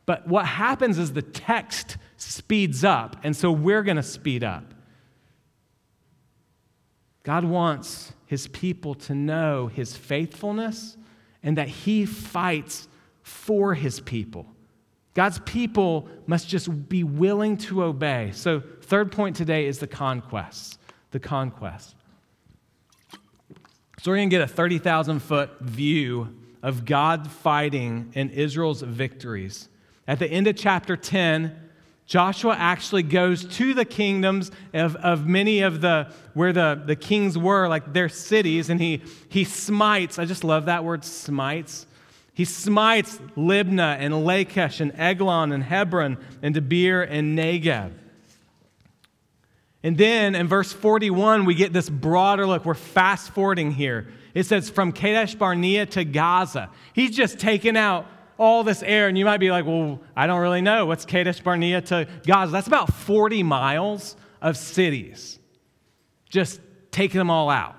[0.05, 4.73] But what happens is the text speeds up, and so we're going to speed up.
[7.23, 10.97] God wants his people to know his faithfulness
[11.45, 12.89] and that he fights
[13.21, 14.47] for his people.
[15.13, 18.31] God's people must just be willing to obey.
[18.33, 20.77] So, third point today is the conquest.
[21.11, 21.95] The conquest.
[24.01, 29.69] So, we're going to get a 30,000 foot view of God fighting and Israel's victories.
[30.07, 31.55] At the end of chapter 10,
[32.05, 37.37] Joshua actually goes to the kingdoms of, of many of the, where the, the kings
[37.37, 40.19] were, like their cities, and he, he smites.
[40.19, 41.87] I just love that word, smites.
[42.33, 47.91] He smites Libnah and Lachish and Eglon and Hebron and Debir and Negeb.
[49.81, 52.65] And then in verse 41, we get this broader look.
[52.65, 54.07] We're fast forwarding here.
[54.33, 56.69] It says, from Kadesh Barnea to Gaza.
[56.93, 58.05] He's just taken out
[58.37, 60.85] all this air, and you might be like, well, I don't really know.
[60.85, 62.51] What's Kadesh Barnea to Gaza?
[62.51, 65.39] That's about 40 miles of cities,
[66.29, 66.59] just
[66.91, 67.75] taking them all out.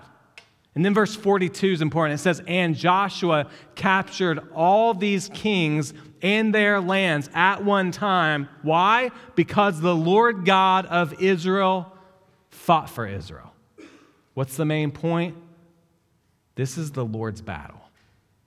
[0.74, 2.20] And then verse 42 is important.
[2.20, 8.48] It says, And Joshua captured all these kings and their lands at one time.
[8.62, 9.10] Why?
[9.34, 11.96] Because the Lord God of Israel
[12.50, 13.54] fought for Israel.
[14.34, 15.36] What's the main point?
[16.56, 17.80] This is the Lord's battle.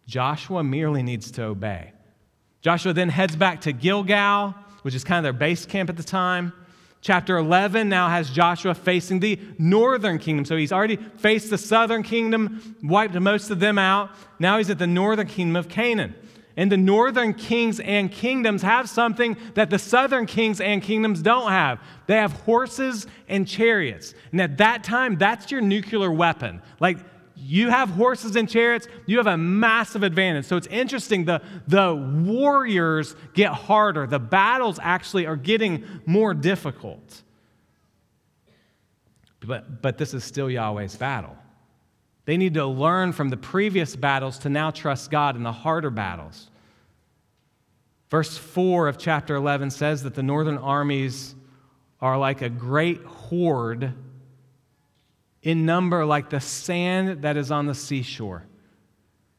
[0.05, 1.93] Joshua merely needs to obey.
[2.61, 6.03] Joshua then heads back to Gilgal, which is kind of their base camp at the
[6.03, 6.53] time.
[7.01, 10.43] Chapter 11 now has Joshua facing the northern kingdom.
[10.43, 14.11] So he's already faced the southern kingdom, wiped most of them out.
[14.37, 16.13] Now he's at the northern kingdom of Canaan.
[16.57, 21.49] And the northern kings and kingdoms have something that the southern kings and kingdoms don't
[21.49, 21.79] have.
[22.05, 24.13] They have horses and chariots.
[24.33, 26.61] And at that time, that's your nuclear weapon.
[26.81, 26.97] Like
[27.41, 30.45] you have horses and chariots, you have a massive advantage.
[30.45, 37.23] So it's interesting, the, the warriors get harder, the battles actually are getting more difficult.
[39.39, 41.37] But, but this is still Yahweh's battle.
[42.25, 45.89] They need to learn from the previous battles to now trust God in the harder
[45.89, 46.49] battles.
[48.09, 51.35] Verse 4 of chapter 11 says that the northern armies
[52.01, 53.93] are like a great horde
[55.41, 58.45] in number like the sand that is on the seashore.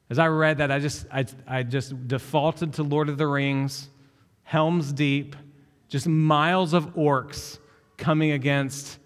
[0.08, 3.88] As I read that, I just, I, I just defaulted to Lord of the Rings,
[4.42, 5.36] Helm's Deep,
[5.88, 7.58] just miles of orcs
[7.96, 8.98] coming against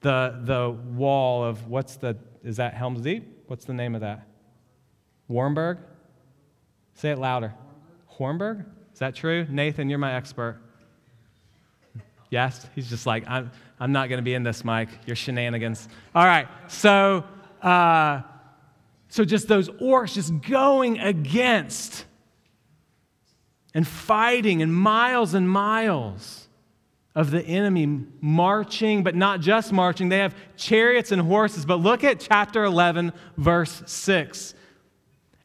[0.00, 3.44] the, the wall of what's the, is that Helm's Deep?
[3.46, 4.26] What's the name of that?
[5.28, 5.78] Warnburg?
[6.94, 7.54] Say it louder.
[8.18, 8.64] Hornburg?
[8.92, 9.46] Is that true?
[9.48, 10.60] Nathan, you're my expert.
[12.30, 12.66] Yes?
[12.74, 13.50] He's just like, I'm,
[13.80, 14.90] I'm not going to be in this, Mike.
[15.06, 15.88] Your shenanigans.
[16.14, 16.46] All right.
[16.68, 17.24] So,
[17.62, 18.20] uh,
[19.08, 22.04] so just those orcs just going against
[23.74, 26.48] and fighting and miles and miles
[27.14, 30.10] of the enemy marching, but not just marching.
[30.10, 31.64] They have chariots and horses.
[31.64, 34.54] But look at chapter 11, verse 6.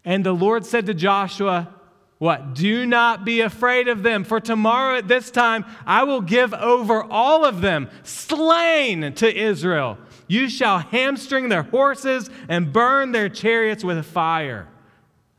[0.03, 1.74] And the Lord said to Joshua,
[2.17, 2.53] what?
[2.53, 7.03] Do not be afraid of them, for tomorrow at this time I will give over
[7.03, 9.97] all of them, slain to Israel.
[10.27, 14.67] You shall hamstring their horses and burn their chariots with fire.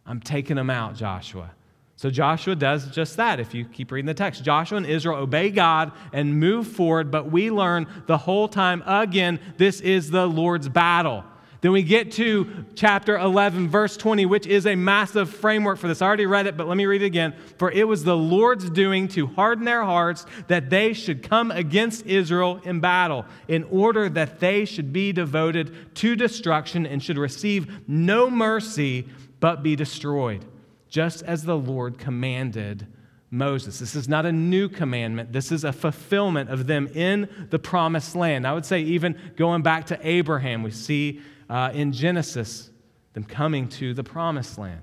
[0.04, 1.50] I'm taking them out, Joshua.
[1.96, 4.44] So Joshua does just that if you keep reading the text.
[4.44, 9.40] Joshua and Israel obey God and move forward, but we learn the whole time again,
[9.56, 11.24] this is the Lord's battle.
[11.66, 16.00] Then we get to chapter 11, verse 20, which is a massive framework for this.
[16.00, 17.34] I already read it, but let me read it again.
[17.58, 22.06] For it was the Lord's doing to harden their hearts that they should come against
[22.06, 27.88] Israel in battle, in order that they should be devoted to destruction and should receive
[27.88, 29.08] no mercy
[29.40, 30.44] but be destroyed,
[30.88, 32.86] just as the Lord commanded
[33.28, 33.80] Moses.
[33.80, 35.32] This is not a new commandment.
[35.32, 38.46] This is a fulfillment of them in the promised land.
[38.46, 42.70] I would say, even going back to Abraham, we see uh, in Genesis
[43.12, 44.82] them coming to the promised land.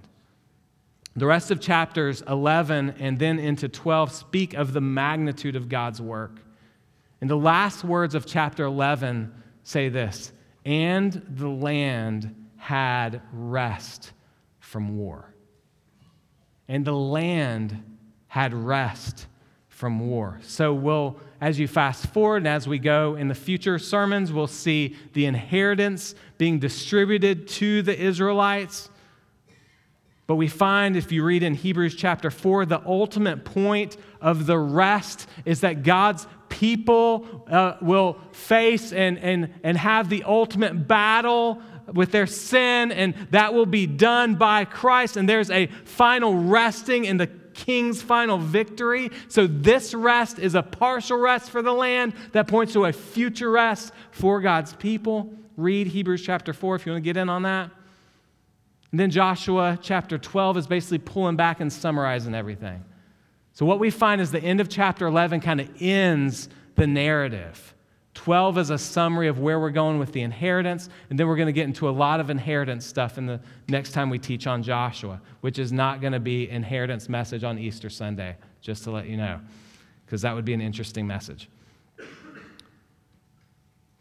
[1.15, 6.01] The rest of chapters 11 and then into 12 speak of the magnitude of God's
[6.01, 6.39] work.
[7.21, 10.31] And the last words of chapter 11 say this
[10.65, 14.13] And the land had rest
[14.59, 15.33] from war.
[16.67, 17.83] And the land
[18.27, 19.27] had rest
[19.83, 20.39] from war.
[20.43, 24.47] So we'll, as you fast forward and as we go in the future sermons, we'll
[24.47, 28.89] see the inheritance being distributed to the Israelites.
[30.25, 34.57] But we find, if you read in Hebrews chapter 4, the ultimate point of the
[34.57, 41.61] rest is that God's people uh, will face and, and, and have the ultimate battle
[41.91, 45.17] with their sin, and that will be done by Christ.
[45.17, 49.11] And there's a final resting in the king's final victory.
[49.27, 53.51] So, this rest is a partial rest for the land that points to a future
[53.51, 55.33] rest for God's people.
[55.57, 57.69] Read Hebrews chapter 4 if you want to get in on that.
[58.91, 62.83] And then Joshua chapter 12 is basically pulling back and summarizing everything.
[63.53, 67.73] So, what we find is the end of chapter 11 kind of ends the narrative.
[68.13, 71.47] 12 is a summary of where we're going with the inheritance, and then we're going
[71.47, 74.61] to get into a lot of inheritance stuff in the next time we teach on
[74.61, 79.07] Joshua, which is not going to be inheritance message on Easter Sunday, just to let
[79.07, 79.39] you know,
[80.05, 81.49] because that would be an interesting message.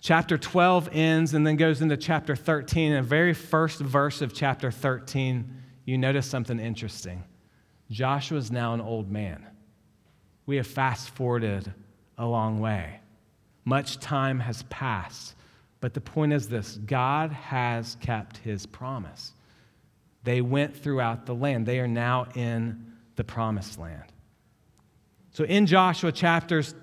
[0.02, 2.92] Chapter 12 ends and then goes into chapter 13.
[2.92, 5.48] And the very first verse of chapter 13,
[5.84, 7.22] you notice something interesting.
[7.88, 9.46] Joshua is now an old man.
[10.44, 11.72] We have fast forwarded
[12.18, 12.98] a long way.
[13.64, 15.34] Much time has passed.
[15.80, 19.34] But the point is this God has kept his promise.
[20.24, 24.04] They went throughout the land, they are now in the promised land.
[25.32, 26.74] So in Joshua chapters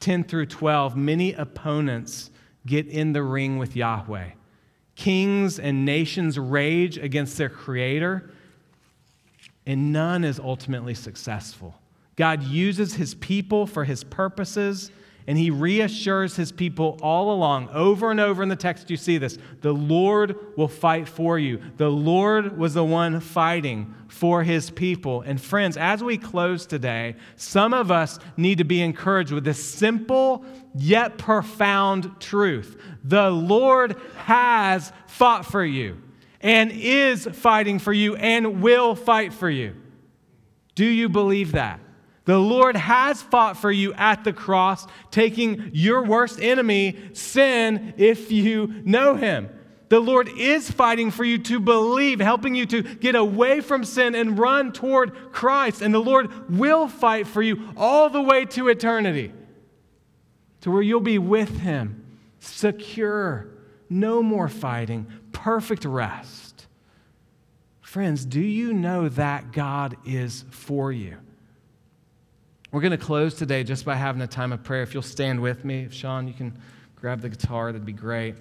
[0.00, 2.30] 10 through 12, many opponents
[2.66, 4.30] get in the ring with Yahweh.
[4.94, 8.30] Kings and nations rage against their creator,
[9.66, 11.74] and none is ultimately successful.
[12.16, 14.90] God uses his people for his purposes
[15.26, 19.16] and he reassures his people all along, over and over in the text, you see
[19.16, 19.38] this.
[19.62, 21.60] The Lord will fight for you.
[21.78, 25.22] The Lord was the one fighting for his people.
[25.22, 29.64] And friends, as we close today, some of us need to be encouraged with this
[29.64, 30.44] simple
[30.74, 32.80] yet profound truth.
[33.02, 36.02] The Lord has fought for you
[36.40, 39.74] and is fighting for you and will fight for you.
[40.74, 41.80] Do you believe that?
[42.24, 48.32] The Lord has fought for you at the cross, taking your worst enemy, sin, if
[48.32, 49.50] you know him.
[49.90, 54.14] The Lord is fighting for you to believe, helping you to get away from sin
[54.14, 55.82] and run toward Christ.
[55.82, 59.32] And the Lord will fight for you all the way to eternity,
[60.62, 63.48] to where you'll be with Him, secure,
[63.90, 66.66] no more fighting, perfect rest.
[67.82, 71.18] Friends, do you know that God is for you?
[72.74, 74.82] We're going to close today just by having a time of prayer.
[74.82, 76.58] If you'll stand with me, if Sean, you can
[76.96, 78.34] grab the guitar, that'd be great.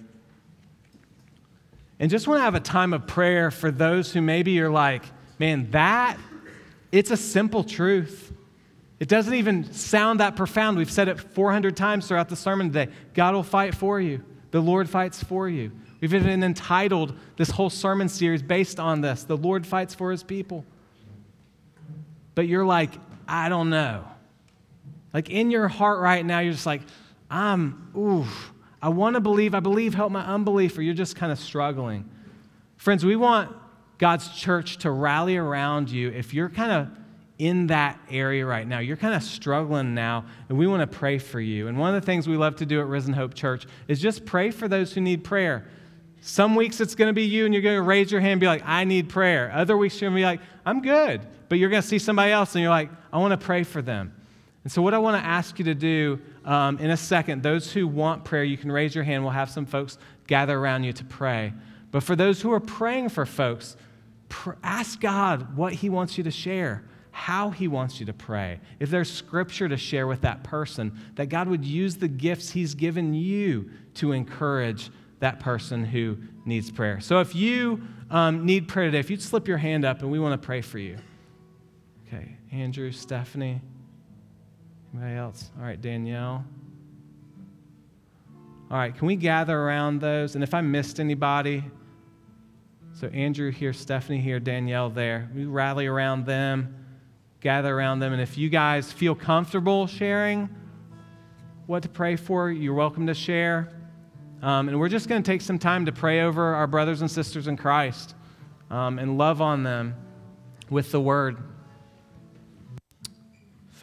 [1.99, 5.03] And just want to have a time of prayer for those who maybe you're like,
[5.37, 6.17] man, that,
[6.91, 8.33] it's a simple truth.
[8.99, 10.79] It doesn't even sound that profound.
[10.79, 12.91] We've said it 400 times throughout the sermon today.
[13.13, 15.71] God will fight for you, the Lord fights for you.
[16.01, 20.23] We've even entitled this whole sermon series based on this The Lord fights for his
[20.23, 20.65] people.
[22.33, 22.93] But you're like,
[23.27, 24.05] I don't know.
[25.13, 26.81] Like in your heart right now, you're just like,
[27.29, 28.25] I'm, ooh,
[28.81, 32.09] I want to believe, I believe, help my unbelief, or you're just kind of struggling.
[32.77, 33.55] Friends, we want
[33.97, 36.97] God's church to rally around you if you're kind of
[37.39, 38.79] in that area right now.
[38.79, 41.67] You're kind of struggling now, and we want to pray for you.
[41.67, 44.25] And one of the things we love to do at Risen Hope Church is just
[44.25, 45.65] pray for those who need prayer.
[46.21, 48.41] Some weeks it's going to be you, and you're going to raise your hand and
[48.41, 49.51] be like, I need prayer.
[49.53, 51.25] Other weeks you're going to be like, I'm good.
[51.49, 53.81] But you're going to see somebody else, and you're like, I want to pray for
[53.81, 54.13] them.
[54.63, 57.71] And so, what I want to ask you to do um, in a second, those
[57.71, 59.23] who want prayer, you can raise your hand.
[59.23, 59.97] We'll have some folks
[60.27, 61.53] gather around you to pray.
[61.91, 63.75] But for those who are praying for folks,
[64.29, 68.61] pr- ask God what He wants you to share, how He wants you to pray.
[68.79, 72.73] If there's scripture to share with that person, that God would use the gifts He's
[72.73, 74.89] given you to encourage
[75.19, 77.01] that person who needs prayer.
[77.01, 80.19] So, if you um, need prayer today, if you'd slip your hand up and we
[80.19, 80.97] want to pray for you.
[82.07, 83.59] Okay, Andrew, Stephanie.
[84.93, 85.49] Anybody else?
[85.57, 86.45] All right, Danielle.
[88.69, 90.35] All right, can we gather around those?
[90.35, 91.63] And if I missed anybody,
[92.93, 96.75] so Andrew here, Stephanie here, Danielle there, we rally around them.
[97.39, 98.13] gather around them.
[98.13, 100.47] And if you guys feel comfortable sharing
[101.65, 103.69] what to pray for, you're welcome to share.
[104.41, 107.09] Um, and we're just going to take some time to pray over our brothers and
[107.09, 108.15] sisters in Christ
[108.69, 109.95] um, and love on them
[110.69, 111.37] with the word.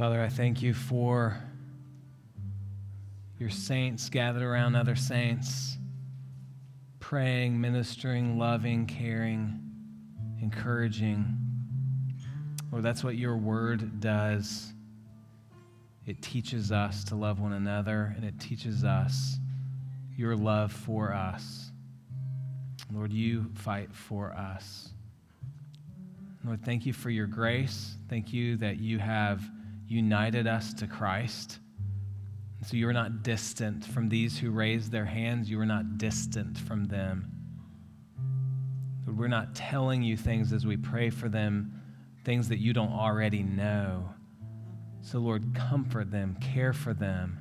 [0.01, 1.37] Father, I thank you for
[3.39, 5.77] your saints gathered around other saints,
[7.01, 9.61] praying, ministering, loving, caring,
[10.41, 11.37] encouraging.
[12.73, 14.73] Lord, that's what your word does.
[16.07, 19.37] It teaches us to love one another, and it teaches us
[20.17, 21.73] your love for us.
[22.91, 24.95] Lord, you fight for us.
[26.43, 27.97] Lord, thank you for your grace.
[28.09, 29.43] Thank you that you have
[29.91, 31.59] united us to Christ.
[32.65, 35.51] So you are not distant from these who raise their hands.
[35.51, 37.33] You are not distant from them.
[39.07, 41.83] We're not telling you things as we pray for them,
[42.25, 44.09] things that you don't already know.
[45.03, 47.41] So, Lord, comfort them, care for them,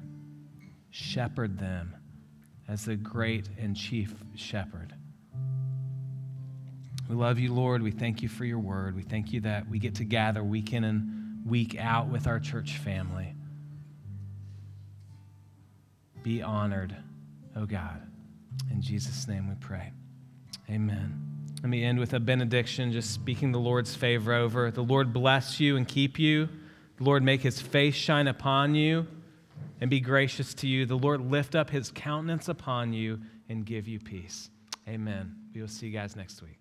[0.90, 1.96] shepherd them
[2.68, 4.96] as the great and chief shepherd.
[7.08, 7.84] We love you, Lord.
[7.84, 8.96] We thank you for your word.
[8.96, 11.19] We thank you that we get to gather week in and
[11.50, 13.36] week out with our church family.
[16.24, 16.96] Be honored,
[17.56, 18.02] oh God.
[18.72, 19.92] In Jesus' name we pray.
[20.70, 21.30] Amen.
[21.62, 24.72] Let me end with a benediction, just speaking the Lord's favor over.
[24.72, 26.48] The Lord bless you and keep you.
[26.98, 29.08] The Lord make his face shine upon you
[29.82, 30.86] and be gracious to you.
[30.86, 33.20] The Lord lift up his countenance upon you
[33.50, 34.50] and give you peace.
[34.88, 35.36] Amen.
[35.54, 36.59] We will see you guys next week.